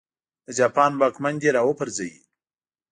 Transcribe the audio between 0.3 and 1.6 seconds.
د جاپان واکمن دې